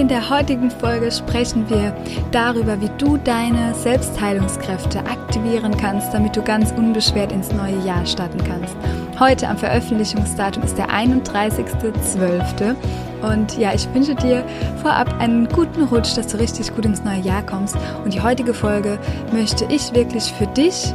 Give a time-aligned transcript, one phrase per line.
[0.00, 1.94] In der heutigen Folge sprechen wir
[2.32, 8.42] darüber, wie du deine Selbstheilungskräfte aktivieren kannst, damit du ganz unbeschwert ins neue Jahr starten
[8.44, 8.74] kannst.
[9.18, 12.74] Heute am Veröffentlichungsdatum ist der 31.12.
[13.20, 14.42] Und ja, ich wünsche dir
[14.80, 17.76] vorab einen guten Rutsch, dass du richtig gut ins neue Jahr kommst.
[18.02, 18.98] Und die heutige Folge
[19.34, 20.94] möchte ich wirklich für dich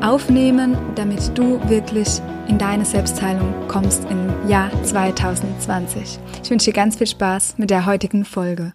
[0.00, 6.18] aufnehmen, damit du wirklich in deine Selbstheilung kommst im Jahr 2020.
[6.42, 8.74] Ich wünsche dir ganz viel Spaß mit der heutigen Folge.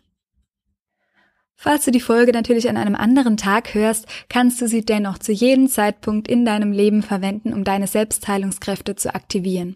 [1.64, 5.32] Falls du die Folge natürlich an einem anderen Tag hörst, kannst du sie dennoch zu
[5.32, 9.76] jedem Zeitpunkt in deinem Leben verwenden, um deine Selbstheilungskräfte zu aktivieren.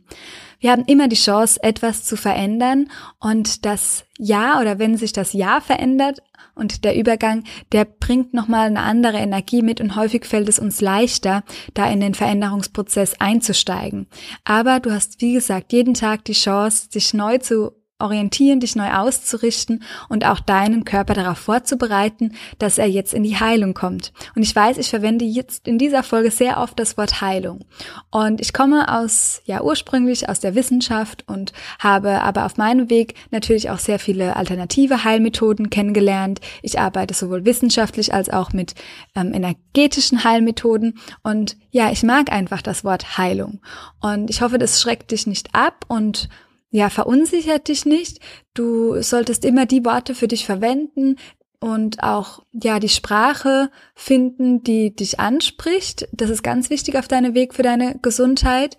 [0.59, 5.33] Wir haben immer die Chance, etwas zu verändern und das Jahr oder wenn sich das
[5.33, 6.23] Jahr verändert
[6.55, 10.81] und der Übergang, der bringt nochmal eine andere Energie mit und häufig fällt es uns
[10.81, 14.07] leichter, da in den Veränderungsprozess einzusteigen.
[14.43, 18.91] Aber du hast, wie gesagt, jeden Tag die Chance, dich neu zu orientieren, dich neu
[18.91, 24.11] auszurichten und auch deinen Körper darauf vorzubereiten, dass er jetzt in die Heilung kommt.
[24.35, 27.63] Und ich weiß, ich verwende jetzt in dieser Folge sehr oft das Wort Heilung.
[28.11, 33.13] Und ich komme aus, ja, ursprünglich aus der Wissenschaft und habe aber auf meinem Weg
[33.31, 36.41] natürlich auch sehr viele alternative Heilmethoden kennengelernt.
[36.61, 38.75] Ich arbeite sowohl wissenschaftlich als auch mit
[39.15, 40.99] ähm, energetischen Heilmethoden.
[41.23, 43.61] Und ja, ich mag einfach das Wort Heilung.
[44.01, 46.27] Und ich hoffe, das schreckt dich nicht ab und
[46.75, 48.19] ja, verunsichert dich nicht.
[48.53, 51.15] Du solltest immer die Worte für dich verwenden
[51.61, 56.09] und auch, ja, die Sprache finden, die dich anspricht.
[56.11, 58.77] Das ist ganz wichtig auf deinem Weg für deine Gesundheit.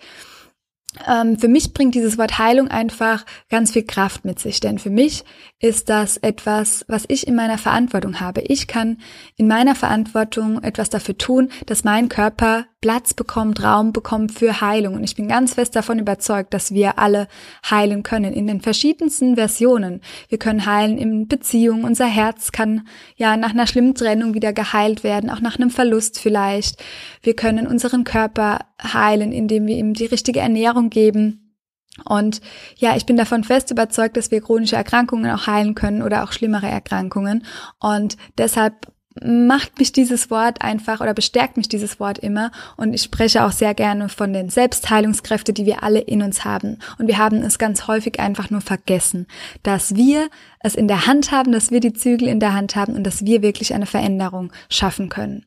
[1.07, 4.91] Ähm, für mich bringt dieses Wort Heilung einfach ganz viel Kraft mit sich, denn für
[4.91, 5.25] mich
[5.59, 8.43] ist das etwas, was ich in meiner Verantwortung habe.
[8.43, 8.99] Ich kann
[9.37, 14.95] in meiner Verantwortung etwas dafür tun, dass mein Körper Platz bekommt, Raum bekommt für Heilung.
[14.95, 17.27] Und ich bin ganz fest davon überzeugt, dass wir alle
[17.69, 20.03] heilen können in den verschiedensten Versionen.
[20.29, 21.83] Wir können heilen in Beziehungen.
[21.83, 22.87] Unser Herz kann
[23.17, 26.81] ja nach einer schlimmen Trennung wieder geheilt werden, auch nach einem Verlust vielleicht.
[27.23, 31.57] Wir können unseren Körper heilen, indem wir ihm die richtige Ernährung geben.
[32.05, 32.41] Und
[32.77, 36.31] ja, ich bin davon fest überzeugt, dass wir chronische Erkrankungen auch heilen können oder auch
[36.31, 37.45] schlimmere Erkrankungen.
[37.81, 38.93] Und deshalb
[39.27, 43.53] macht mich dieses Wort einfach oder bestärkt mich dieses Wort immer und ich spreche auch
[43.53, 46.79] sehr gerne von den Selbstheilungskräften, die wir alle in uns haben.
[46.99, 49.27] Und wir haben es ganz häufig einfach nur vergessen,
[49.63, 50.29] dass wir
[50.61, 53.25] es in der Hand haben, dass wir die Zügel in der Hand haben und dass
[53.25, 55.45] wir wirklich eine Veränderung schaffen können.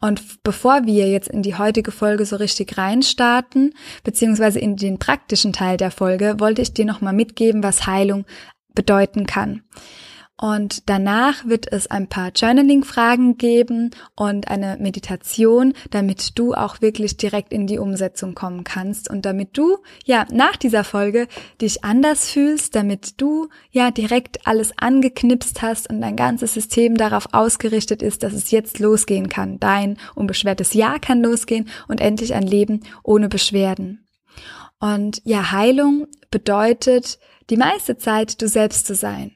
[0.00, 5.52] Und bevor wir jetzt in die heutige Folge so richtig reinstarten, beziehungsweise in den praktischen
[5.52, 8.24] Teil der Folge, wollte ich dir nochmal mitgeben, was Heilung
[8.74, 9.62] bedeuten kann.
[10.40, 17.18] Und danach wird es ein paar Journaling-Fragen geben und eine Meditation, damit du auch wirklich
[17.18, 21.28] direkt in die Umsetzung kommen kannst und damit du, ja, nach dieser Folge
[21.60, 27.26] dich anders fühlst, damit du, ja, direkt alles angeknipst hast und dein ganzes System darauf
[27.32, 29.60] ausgerichtet ist, dass es jetzt losgehen kann.
[29.60, 34.08] Dein unbeschwertes Jahr kann losgehen und endlich ein Leben ohne Beschwerden.
[34.78, 37.18] Und ja, Heilung bedeutet,
[37.50, 39.32] die meiste Zeit du selbst zu sein.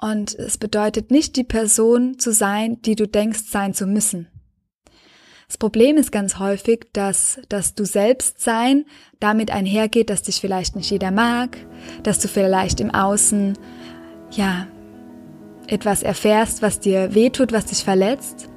[0.00, 4.28] Und es bedeutet nicht die Person zu sein, die du denkst sein zu müssen.
[5.48, 8.84] Das Problem ist ganz häufig, dass, dass du selbst sein
[9.18, 11.56] damit einhergeht, dass dich vielleicht nicht jeder mag,
[12.02, 13.56] dass du vielleicht im Außen,
[14.30, 14.66] ja,
[15.66, 18.48] etwas erfährst, was dir wehtut, was dich verletzt.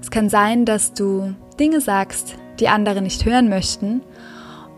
[0.00, 4.02] Es kann sein, dass du Dinge sagst, die andere nicht hören möchten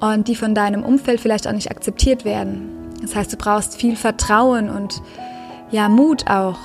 [0.00, 2.92] und die von deinem Umfeld vielleicht auch nicht akzeptiert werden.
[3.01, 5.01] Das heißt, du brauchst viel Vertrauen und
[5.74, 6.59] ja Mut auch,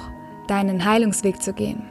[0.47, 1.81] deinen Heilungsweg zu gehen.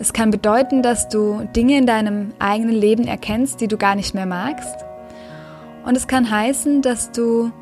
[0.00, 4.14] Es kann bedeuten, dass du Dinge in deinem eigenen Leben erkennst, die du gar nicht
[4.14, 4.84] mehr magst.
[5.84, 7.52] Und es kann heißen, dass du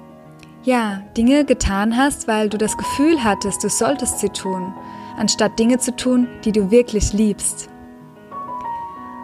[0.62, 4.72] ja Dinge getan hast, weil du das Gefühl hattest, du solltest sie tun,
[5.18, 7.68] anstatt Dinge zu tun, die du wirklich liebst.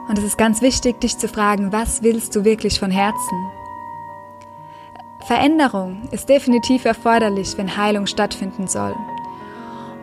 [0.09, 3.47] Und es ist ganz wichtig, dich zu fragen, was willst du wirklich von Herzen?
[5.27, 8.95] Veränderung ist definitiv erforderlich, wenn Heilung stattfinden soll.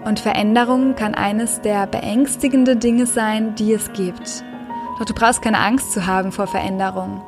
[0.04, 4.44] Und Veränderung kann eines der beängstigenden Dinge sein, die es gibt.
[4.98, 7.22] Doch du brauchst keine Angst zu haben vor Veränderung.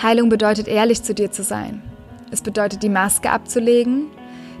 [0.00, 1.82] Heilung bedeutet ehrlich zu dir zu sein.
[2.30, 4.06] Es bedeutet die Maske abzulegen,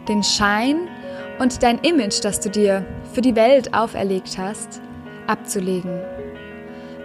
[0.08, 0.88] den Schein
[1.38, 4.80] und dein Image, das du dir für die Welt auferlegt hast,
[5.26, 6.00] abzulegen.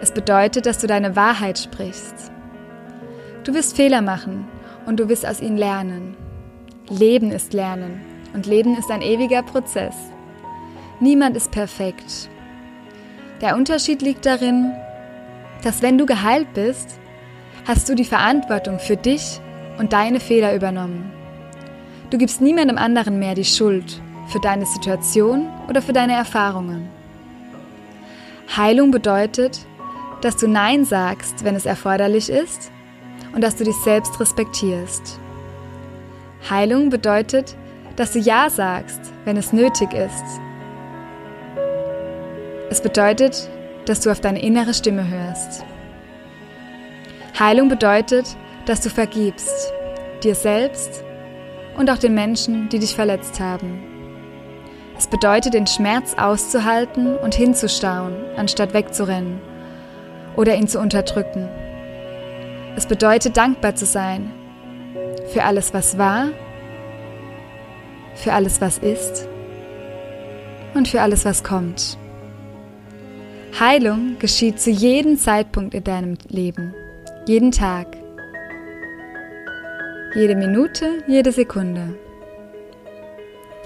[0.00, 2.32] Es bedeutet, dass du deine Wahrheit sprichst.
[3.44, 4.48] Du wirst Fehler machen
[4.86, 6.16] und du wirst aus ihnen lernen.
[6.88, 9.94] Leben ist Lernen und Leben ist ein ewiger Prozess.
[11.00, 12.28] Niemand ist perfekt.
[13.40, 14.72] Der Unterschied liegt darin,
[15.62, 16.98] dass wenn du geheilt bist,
[17.66, 19.40] hast du die Verantwortung für dich
[19.78, 21.12] und deine Fehler übernommen.
[22.10, 26.88] Du gibst niemandem anderen mehr die Schuld für deine Situation oder für deine Erfahrungen.
[28.56, 29.66] Heilung bedeutet,
[30.20, 32.70] dass du Nein sagst, wenn es erforderlich ist
[33.34, 35.18] und dass du dich selbst respektierst.
[36.48, 37.56] Heilung bedeutet,
[37.96, 40.40] dass du Ja sagst, wenn es nötig ist.
[42.70, 43.50] Es bedeutet,
[43.86, 45.64] dass du auf deine innere Stimme hörst.
[47.38, 48.36] Heilung bedeutet,
[48.66, 49.72] dass du vergibst,
[50.22, 51.04] dir selbst
[51.76, 53.82] und auch den Menschen, die dich verletzt haben.
[54.96, 59.40] Es bedeutet, den Schmerz auszuhalten und hinzustauen, anstatt wegzurennen
[60.36, 61.48] oder ihn zu unterdrücken.
[62.76, 64.30] Es bedeutet, dankbar zu sein
[65.32, 66.28] für alles, was war,
[68.14, 69.28] für alles, was ist
[70.74, 71.98] und für alles, was kommt.
[73.58, 76.74] Heilung geschieht zu jedem Zeitpunkt in deinem Leben,
[77.26, 77.86] jeden Tag,
[80.14, 81.94] jede Minute, jede Sekunde.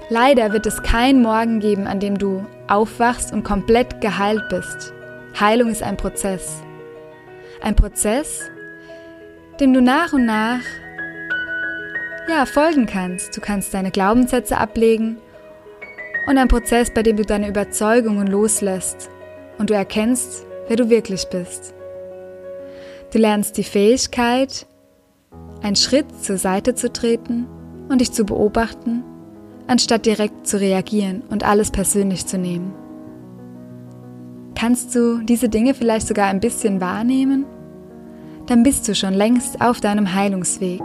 [0.09, 4.93] Leider wird es keinen Morgen geben, an dem du aufwachst und komplett geheilt bist.
[5.37, 6.63] Heilung ist ein Prozess.
[7.61, 8.49] Ein Prozess,
[9.59, 10.61] dem du nach und nach
[12.29, 13.35] ja, folgen kannst.
[13.35, 15.17] Du kannst deine Glaubenssätze ablegen
[16.27, 19.09] und ein Prozess, bei dem du deine Überzeugungen loslässt
[19.57, 21.73] und du erkennst, wer du wirklich bist.
[23.11, 24.65] Du lernst die Fähigkeit,
[25.61, 27.47] einen Schritt zur Seite zu treten
[27.89, 29.03] und dich zu beobachten
[29.67, 32.73] anstatt direkt zu reagieren und alles persönlich zu nehmen.
[34.55, 37.45] Kannst du diese Dinge vielleicht sogar ein bisschen wahrnehmen?
[38.47, 40.81] Dann bist du schon längst auf deinem Heilungsweg.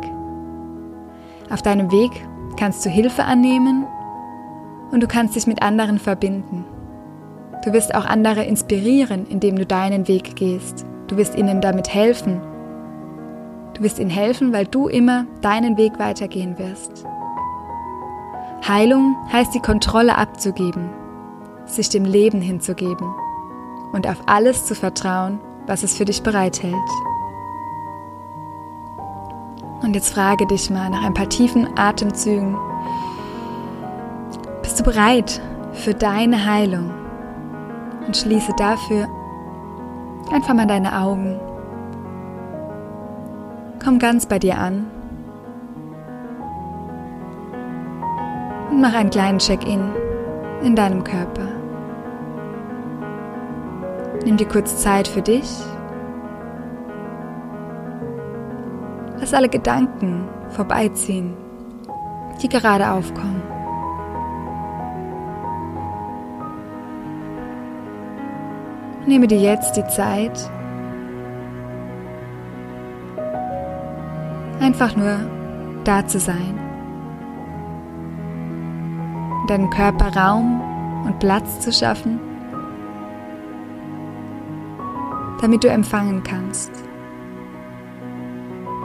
[1.52, 2.10] Auf deinem Weg
[2.56, 3.86] kannst du Hilfe annehmen
[4.90, 6.64] und du kannst dich mit anderen verbinden.
[7.62, 10.86] Du wirst auch andere inspirieren, indem du deinen Weg gehst.
[11.08, 12.40] Du wirst ihnen damit helfen.
[13.74, 17.04] Du wirst ihnen helfen, weil du immer deinen Weg weitergehen wirst.
[18.66, 20.88] Heilung heißt die Kontrolle abzugeben,
[21.66, 23.12] sich dem Leben hinzugeben
[23.92, 26.74] und auf alles zu vertrauen, was es für dich bereithält.
[29.82, 32.56] Und jetzt frage dich mal nach ein paar tiefen Atemzügen.
[34.62, 35.40] Bist du bereit
[35.72, 36.90] für deine Heilung?
[38.06, 39.08] Und schließe dafür
[40.32, 41.38] einfach mal deine Augen.
[43.82, 44.86] Komm ganz bei dir an
[48.70, 49.90] und mach einen kleinen Check-in
[50.62, 51.48] in deinem Körper.
[54.24, 55.50] Nimm dir kurz Zeit für dich.
[59.22, 61.34] Lass alle Gedanken vorbeiziehen,
[62.42, 63.40] die gerade aufkommen.
[69.06, 70.50] Nehme dir jetzt die Zeit,
[74.60, 75.20] einfach nur
[75.84, 76.58] da zu sein
[79.48, 80.60] deinem Körper Raum
[81.04, 82.18] und Platz zu schaffen,
[85.40, 86.70] damit du empfangen kannst,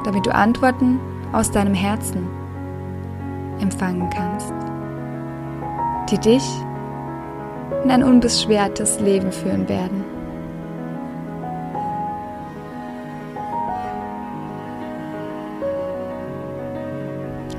[0.07, 1.01] damit du Antworten
[1.33, 2.29] aus deinem Herzen
[3.59, 4.53] empfangen kannst,
[6.09, 6.43] die dich
[7.83, 10.05] in ein unbeschwertes Leben führen werden.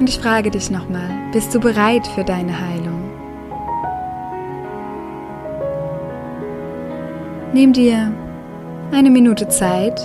[0.00, 3.10] Und ich frage dich nochmal, bist du bereit für deine Heilung?
[7.52, 8.10] Nimm dir
[8.90, 10.00] eine Minute Zeit,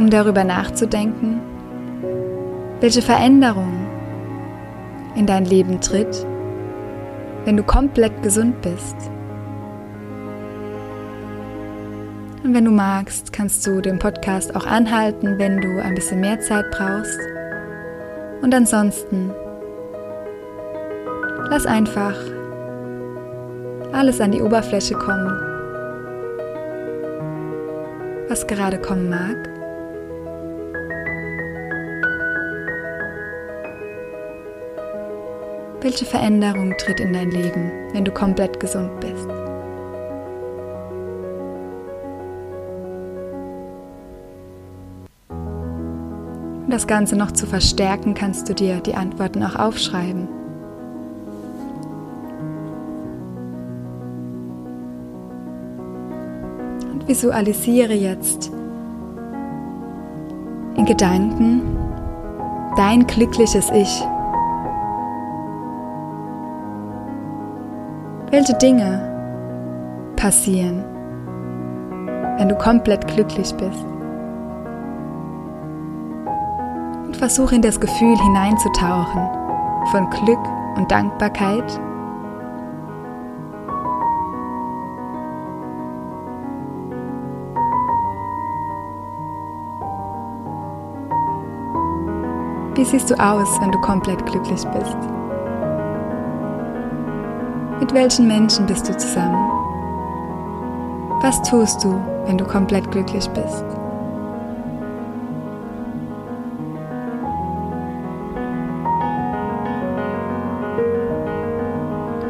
[0.00, 1.42] um darüber nachzudenken,
[2.80, 3.86] welche Veränderung
[5.14, 6.26] in dein Leben tritt,
[7.44, 8.96] wenn du komplett gesund bist.
[12.42, 16.40] Und wenn du magst, kannst du den Podcast auch anhalten, wenn du ein bisschen mehr
[16.40, 17.20] Zeit brauchst.
[18.40, 19.30] Und ansonsten
[21.50, 22.16] lass einfach
[23.92, 25.30] alles an die Oberfläche kommen,
[28.30, 29.59] was gerade kommen mag.
[35.82, 39.26] Welche Veränderung tritt in dein Leben, wenn du komplett gesund bist?
[45.30, 50.28] Um das Ganze noch zu verstärken, kannst du dir die Antworten auch aufschreiben.
[56.92, 58.52] Und visualisiere jetzt
[60.76, 61.62] in Gedanken
[62.76, 64.04] dein glückliches Ich
[68.30, 70.84] Welche Dinge passieren,
[72.38, 73.84] wenn du komplett glücklich bist?
[77.06, 79.28] Und versuche in das Gefühl hineinzutauchen
[79.90, 80.38] von Glück
[80.76, 81.80] und Dankbarkeit
[92.76, 95.19] Wie siehst du aus, wenn du komplett glücklich bist?
[97.80, 99.50] Mit welchen Menschen bist du zusammen?
[101.22, 103.64] Was tust du, wenn du komplett glücklich bist?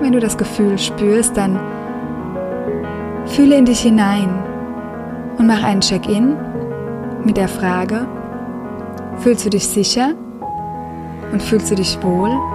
[0.00, 1.59] Wenn du das Gefühl spürst, dann
[3.26, 4.28] fühle in dich hinein
[5.37, 6.37] und mach einen Check-in
[7.25, 8.07] mit der Frage,
[9.19, 10.14] fühlst du dich sicher?
[11.33, 12.50] Und fühlst du dich wohl?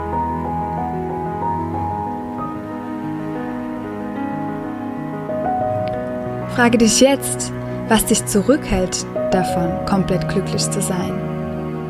[6.55, 7.51] Frage dich jetzt,
[7.89, 11.11] was dich zurückhält davon, komplett glücklich zu sein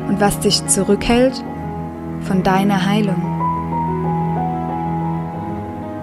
[0.08, 1.40] und was dich zurückhält
[2.22, 3.22] von deiner Heilung.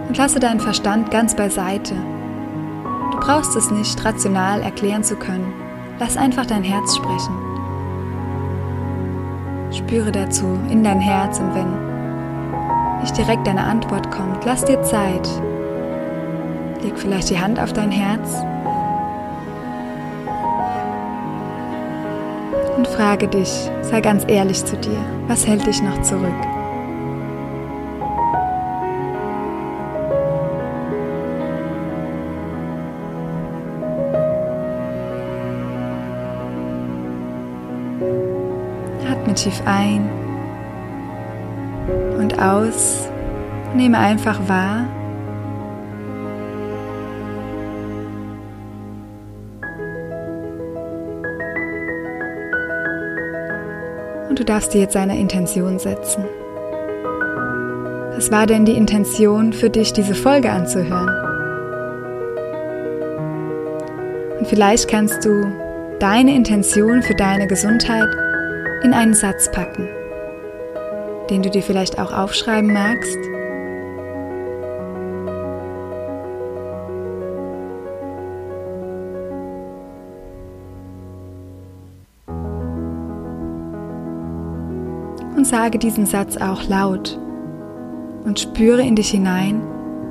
[0.08, 1.94] Und lasse deinen Verstand ganz beiseite.
[3.12, 5.52] Du brauchst es nicht rational erklären zu können.
[6.00, 7.36] Lass einfach dein Herz sprechen.
[9.74, 15.28] Spüre dazu in dein Herz und wenn nicht direkt eine Antwort kommt, lass dir Zeit.
[16.82, 18.46] Leg vielleicht die Hand auf dein Herz
[22.94, 23.50] frage dich,
[23.82, 24.98] sei ganz ehrlich zu dir,
[25.28, 26.30] was hält dich noch zurück?
[39.10, 40.10] Atme tief ein
[42.20, 43.10] und aus.
[43.76, 44.86] Nehme einfach wahr.
[54.34, 56.26] Und du darfst dir jetzt eine Intention setzen.
[58.16, 61.08] Was war denn die Intention für dich, diese Folge anzuhören?
[64.40, 65.54] Und vielleicht kannst du
[66.00, 68.10] deine Intention für deine Gesundheit
[68.82, 69.88] in einen Satz packen,
[71.30, 73.20] den du dir vielleicht auch aufschreiben magst.
[85.44, 87.20] Und sage diesen Satz auch laut
[88.24, 89.62] und spüre in dich hinein,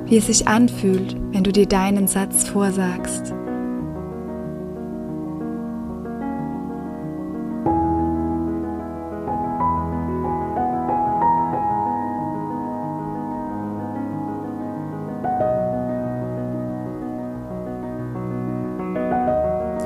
[0.05, 3.33] wie es sich anfühlt, wenn du dir deinen Satz vorsagst.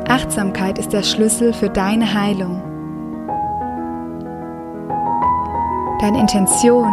[0.09, 2.66] Achtsamkeit ist der Schlüssel für deine Heilung.
[5.99, 6.91] Deine Intention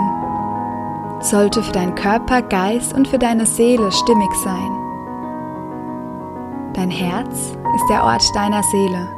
[1.21, 4.71] sollte für deinen Körper, Geist und für deine Seele stimmig sein.
[6.73, 9.15] Dein Herz ist der Ort deiner Seele.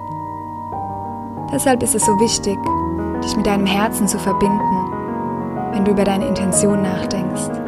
[1.53, 2.59] Deshalb ist es so wichtig,
[3.23, 4.93] dich mit deinem Herzen zu verbinden,
[5.71, 7.66] wenn du über deine Intention nachdenkst.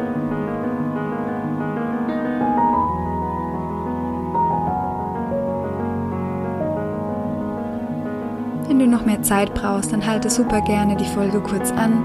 [8.79, 12.01] Du noch mehr Zeit brauchst, dann halte super gerne die Folge kurz an.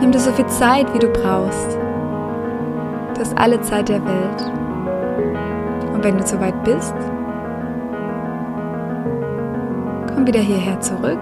[0.00, 1.76] Nimm dir so viel Zeit, wie du brauchst.
[3.12, 4.52] Du hast alle Zeit der Welt.
[5.92, 6.94] Und wenn du soweit bist,
[10.14, 11.20] komm wieder hierher zurück.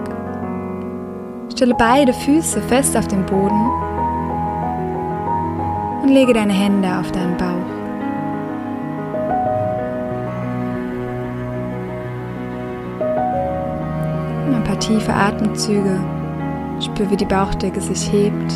[1.51, 3.69] Stelle beide Füße fest auf den Boden
[6.01, 7.84] und lege deine Hände auf deinen Bauch.
[14.75, 15.99] Paar tiefe Atemzüge.
[16.79, 18.51] Spür, wie die Bauchdecke sich hebt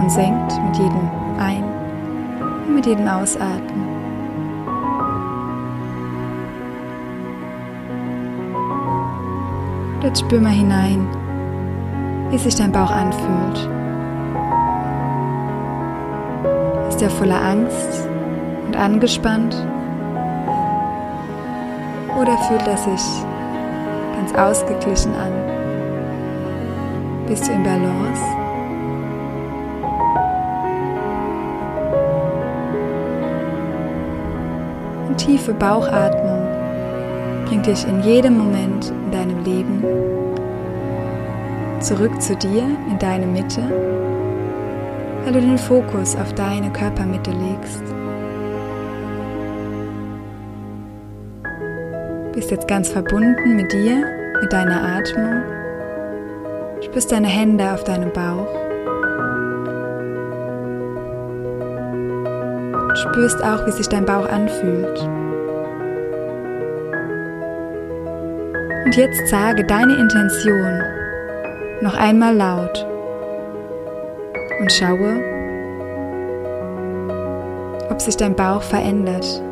[0.00, 1.64] und senkt mit jedem Ein-
[2.66, 3.88] und mit jedem Ausatmen.
[10.02, 11.06] jetzt spür mal hinein,
[12.30, 13.68] wie sich dein Bauch anfühlt.
[16.88, 18.08] Ist er voller Angst
[18.66, 19.54] und angespannt?
[22.18, 23.24] Oder fühlt er sich
[24.20, 25.32] ganz ausgeglichen an.
[27.26, 28.22] Bist du in Balance?
[35.08, 36.46] Und tiefe Bauchatmung
[37.46, 39.84] bringt dich in jedem Moment in deinem Leben
[41.80, 43.62] zurück zu dir, in deine Mitte,
[45.24, 47.99] weil du den Fokus auf deine Körpermitte legst.
[52.32, 54.04] Bist jetzt ganz verbunden mit dir,
[54.40, 55.42] mit deiner Atmung.
[56.80, 58.46] Spürst deine Hände auf deinem Bauch.
[62.94, 65.00] Spürst auch, wie sich dein Bauch anfühlt.
[68.84, 70.82] Und jetzt sage deine Intention
[71.82, 72.86] noch einmal laut
[74.60, 75.20] und schaue,
[77.90, 79.42] ob sich dein Bauch verändert.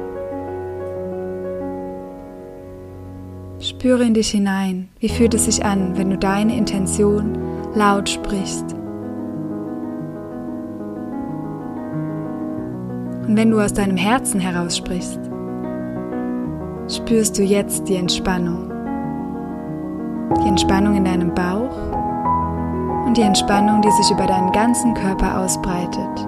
[3.78, 7.38] Spüre in dich hinein, wie fühlt es sich an, wenn du deine Intention
[7.76, 8.64] laut sprichst.
[13.22, 15.20] Und wenn du aus deinem Herzen heraus sprichst,
[16.88, 18.68] spürst du jetzt die Entspannung.
[20.42, 21.76] Die Entspannung in deinem Bauch
[23.06, 26.27] und die Entspannung, die sich über deinen ganzen Körper ausbreitet.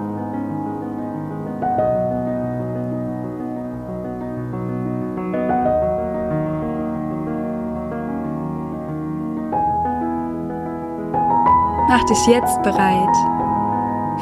[11.91, 13.15] Mach dich jetzt bereit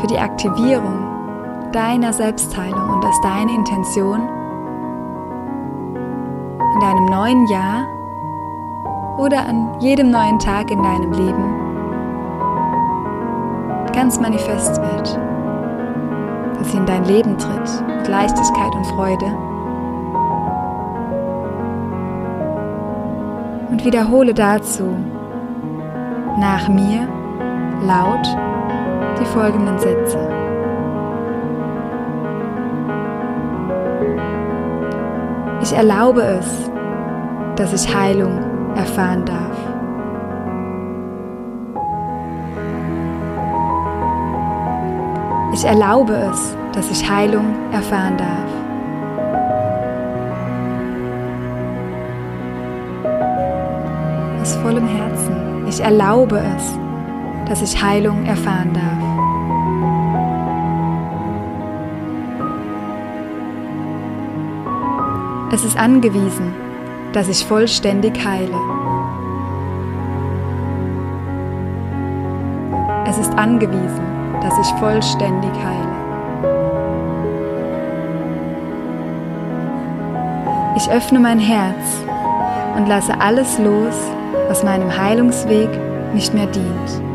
[0.01, 1.05] für die Aktivierung
[1.71, 4.27] deiner Selbstheilung und dass deine Intention
[6.73, 7.85] in deinem neuen Jahr
[9.19, 11.53] oder an jedem neuen Tag in deinem Leben
[13.93, 15.19] ganz manifest wird,
[16.57, 19.25] dass sie in dein Leben tritt mit Leichtigkeit und Freude.
[23.69, 24.87] Und wiederhole dazu
[26.39, 27.18] nach mir
[27.85, 28.25] laut
[29.19, 30.17] die folgenden Sätze.
[35.61, 36.69] Ich erlaube es,
[37.55, 38.39] dass ich Heilung
[38.75, 39.57] erfahren darf.
[45.53, 48.49] Ich erlaube es, dass ich Heilung erfahren darf.
[54.41, 55.65] Aus vollem Herzen.
[55.67, 56.79] Ich erlaube es,
[57.49, 59.09] dass ich Heilung erfahren darf.
[65.51, 66.53] Es ist angewiesen,
[67.11, 68.55] dass ich vollständig heile.
[73.07, 74.05] Es ist angewiesen,
[74.41, 75.89] dass ich vollständig heile.
[80.77, 82.03] Ich öffne mein Herz
[82.77, 83.95] und lasse alles los,
[84.47, 85.69] was meinem Heilungsweg
[86.13, 87.08] nicht mehr dient.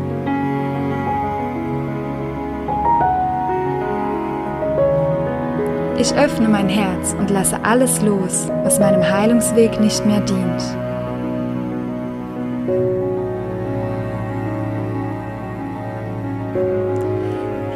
[5.97, 10.61] Ich öffne mein Herz und lasse alles los, was meinem Heilungsweg nicht mehr dient.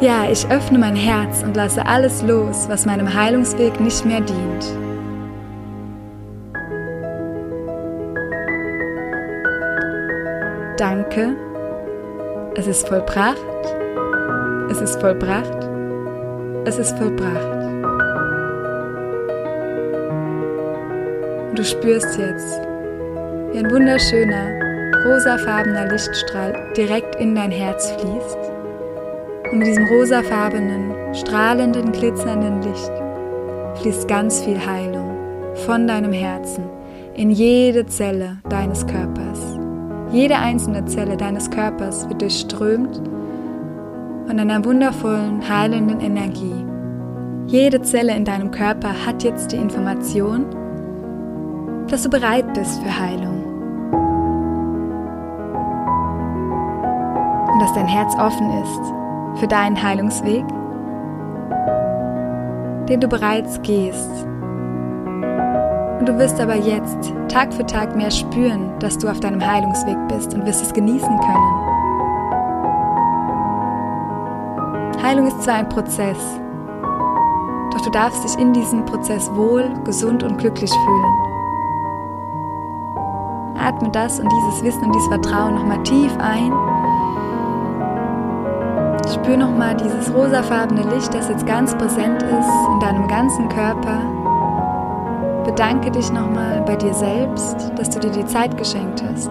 [0.02, 4.66] Ja, ich öffne mein Herz und lasse alles los, was meinem Heilungsweg nicht mehr dient.
[10.78, 11.36] Danke,
[12.54, 13.36] es ist vollbracht,
[14.70, 15.68] es ist vollbracht,
[16.64, 18.09] es ist vollbracht.
[21.50, 22.60] Und du spürst jetzt,
[23.52, 28.38] wie ein wunderschöner, rosafarbener Lichtstrahl direkt in dein Herz fließt.
[29.50, 32.92] Und mit diesem rosafarbenen, strahlenden, glitzernden Licht
[33.80, 35.10] fließt ganz viel Heilung
[35.66, 36.62] von deinem Herzen
[37.16, 39.58] in jede Zelle deines Körpers.
[40.12, 43.02] Jede einzelne Zelle deines Körpers wird durchströmt
[44.28, 46.64] von einer wundervollen, heilenden Energie.
[47.48, 50.46] Jede Zelle in deinem Körper hat jetzt die Information,
[51.90, 53.44] dass du bereit bist für Heilung.
[57.52, 60.44] Und dass dein Herz offen ist für deinen Heilungsweg,
[62.88, 64.24] den du bereits gehst.
[65.98, 69.96] Und du wirst aber jetzt Tag für Tag mehr spüren, dass du auf deinem Heilungsweg
[70.08, 71.66] bist und wirst es genießen können.
[75.02, 76.40] Heilung ist zwar ein Prozess,
[77.72, 81.29] doch du darfst dich in diesem Prozess wohl, gesund und glücklich fühlen.
[83.60, 86.52] Atme das und dieses Wissen und dieses Vertrauen nochmal tief ein.
[89.12, 94.00] Spür nochmal dieses rosafarbene Licht, das jetzt ganz präsent ist in deinem ganzen Körper.
[95.44, 99.30] Bedanke dich nochmal bei dir selbst, dass du dir die Zeit geschenkt hast,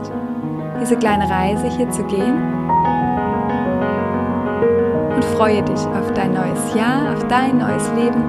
[0.81, 2.35] diese kleine Reise hier zu gehen.
[5.15, 8.23] Und freue dich auf dein neues Jahr, auf dein neues Leben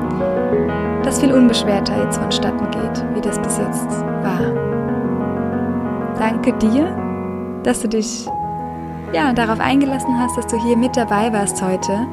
[1.02, 3.90] das viel unbeschwerter jetzt vonstatten geht, wie das bis jetzt
[4.22, 4.69] war.
[6.20, 6.84] Danke dir,
[7.64, 8.26] dass du dich
[9.14, 12.06] ja, darauf eingelassen hast, dass du hier mit dabei warst heute.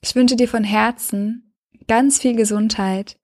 [0.00, 1.54] Ich wünsche dir von Herzen
[1.86, 3.18] ganz viel Gesundheit,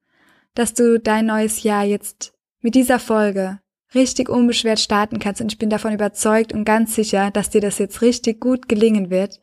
[0.53, 3.61] dass du dein neues Jahr jetzt mit dieser Folge
[3.94, 5.40] richtig unbeschwert starten kannst.
[5.40, 9.09] Und ich bin davon überzeugt und ganz sicher, dass dir das jetzt richtig gut gelingen
[9.09, 9.40] wird.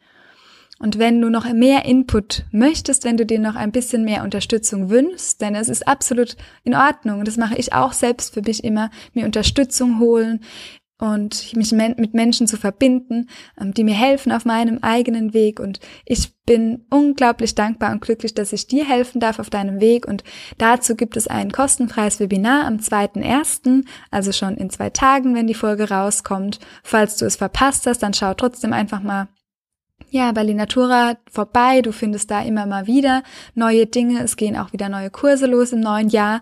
[0.80, 4.90] Und wenn du noch mehr Input möchtest, wenn du dir noch ein bisschen mehr Unterstützung
[4.90, 8.90] wünschst, denn es ist absolut in Ordnung, das mache ich auch selbst für mich immer,
[9.14, 10.42] mir Unterstützung holen
[10.98, 15.60] und mich mit Menschen zu verbinden, ähm, die mir helfen auf meinem eigenen Weg.
[15.60, 20.08] Und ich bin unglaublich dankbar und glücklich, dass ich dir helfen darf auf deinem Weg.
[20.08, 20.24] Und
[20.58, 25.54] dazu gibt es ein kostenfreies Webinar am 2.1., also schon in zwei Tagen, wenn die
[25.54, 26.60] Folge rauskommt.
[26.84, 29.28] Falls du es verpasst hast, dann schau trotzdem einfach mal
[30.10, 31.82] ja, bei Linatura vorbei.
[31.82, 34.24] Du findest da immer mal wieder neue Dinge.
[34.24, 36.42] Es gehen auch wieder neue Kurse los im neuen Jahr.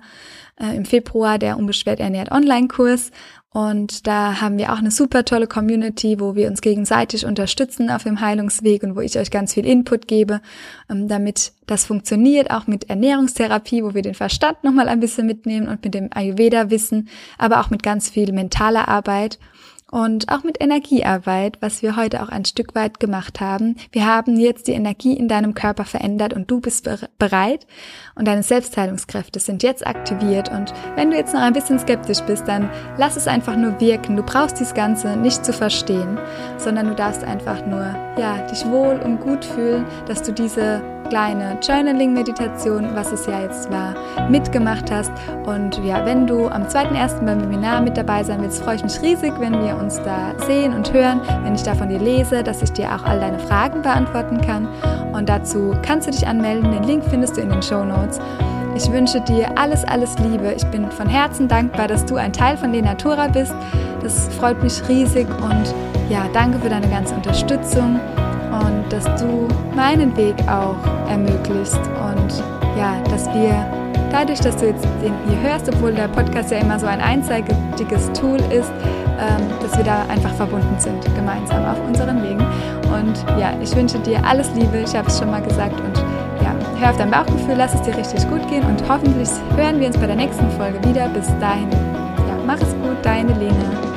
[0.59, 3.11] Äh, Im Februar der Unbeschwert ernährt Online-Kurs.
[3.49, 8.01] Und da haben wir auch eine super tolle Community, wo wir uns gegenseitig unterstützen auf
[8.01, 10.41] dem Heilungsweg und wo ich euch ganz viel Input gebe,
[10.89, 15.67] ähm, damit das funktioniert, auch mit Ernährungstherapie, wo wir den Verstand nochmal ein bisschen mitnehmen
[15.67, 19.37] und mit dem Ayurveda-Wissen, aber auch mit ganz viel mentaler Arbeit
[19.93, 23.75] und auch mit Energiearbeit, was wir heute auch ein Stück weit gemacht haben.
[23.91, 27.67] Wir haben jetzt die Energie in deinem Körper verändert und du bist bereit
[28.15, 32.47] und deine Selbstheilungskräfte sind jetzt aktiviert und wenn du jetzt noch ein bisschen skeptisch bist,
[32.47, 34.15] dann lass es einfach nur wirken.
[34.15, 36.17] Du brauchst dies Ganze nicht zu verstehen,
[36.57, 41.57] sondern du darfst einfach nur, ja, dich wohl und gut fühlen, dass du diese kleine
[41.61, 43.93] Journaling-Meditation, was es ja jetzt war,
[44.29, 45.11] mitgemacht hast.
[45.45, 47.25] Und ja, wenn du am 2.1.
[47.25, 50.73] beim Webinar mit dabei sein willst, freue ich mich riesig, wenn wir uns da sehen
[50.73, 53.81] und hören, wenn ich da von dir lese, dass ich dir auch all deine Fragen
[53.81, 54.67] beantworten kann.
[55.13, 56.71] Und dazu kannst du dich anmelden.
[56.71, 58.19] Den Link findest du in den Show Notes.
[58.75, 60.51] Ich wünsche dir alles, alles Liebe.
[60.53, 63.53] Ich bin von Herzen dankbar, dass du ein Teil von der Natura bist.
[64.01, 65.73] Das freut mich riesig und
[66.09, 67.99] ja, danke für deine ganze Unterstützung
[68.93, 70.77] dass du meinen Weg auch
[71.09, 72.43] ermöglicht und
[72.77, 73.65] ja, dass wir
[74.11, 78.11] dadurch, dass du jetzt den hier hörst, obwohl der Podcast ja immer so ein einseitiges
[78.13, 78.71] Tool ist,
[79.17, 82.45] ähm, dass wir da einfach verbunden sind, gemeinsam auf unseren Wegen.
[82.93, 85.97] Und ja, ich wünsche dir alles Liebe, ich habe es schon mal gesagt und
[86.43, 89.87] ja, hör auf dein Bauchgefühl, lass es dir richtig gut gehen und hoffentlich hören wir
[89.87, 91.07] uns bei der nächsten Folge wieder.
[91.09, 93.92] Bis dahin, ja, mach es gut, deine Lena.